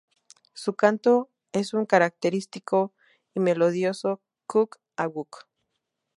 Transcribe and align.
Su 0.55 0.73
canto 0.73 1.29
es 1.51 1.75
un 1.75 1.85
característico 1.85 2.91
y 3.35 3.39
melodioso 3.39 4.19
"cuuk-a-wuuk". 4.47 5.45